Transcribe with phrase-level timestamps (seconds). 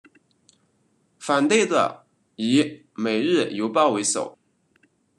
[1.19, 4.35] 反对的以每日邮报为首。